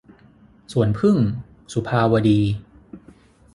[0.71, 1.17] สวนผึ้ง-
[1.73, 2.39] สุภาวดี